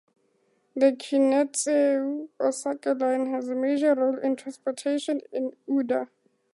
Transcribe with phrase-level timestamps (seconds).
[0.75, 6.09] The Kintetsu Osaka Line has a major role in transportation in Uda.